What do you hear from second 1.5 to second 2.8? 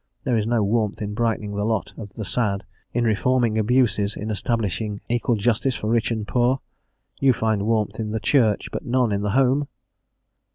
the lot of the sad,